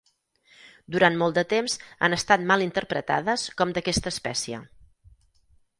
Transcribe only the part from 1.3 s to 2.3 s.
de temps han